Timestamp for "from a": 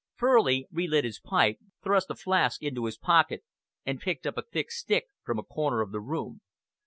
5.23-5.43